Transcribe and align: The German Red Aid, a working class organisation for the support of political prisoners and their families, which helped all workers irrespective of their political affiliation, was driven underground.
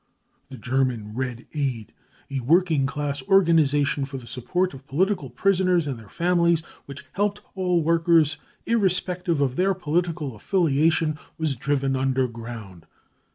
The 0.49 0.57
German 0.57 1.13
Red 1.13 1.45
Aid, 1.53 1.93
a 2.31 2.39
working 2.39 2.87
class 2.87 3.21
organisation 3.27 4.03
for 4.03 4.17
the 4.17 4.25
support 4.25 4.73
of 4.73 4.87
political 4.87 5.29
prisoners 5.29 5.85
and 5.85 5.99
their 5.99 6.09
families, 6.09 6.61
which 6.87 7.05
helped 7.11 7.41
all 7.53 7.83
workers 7.83 8.37
irrespective 8.65 9.41
of 9.41 9.57
their 9.57 9.75
political 9.75 10.35
affiliation, 10.35 11.19
was 11.37 11.55
driven 11.55 11.95
underground. 11.95 12.87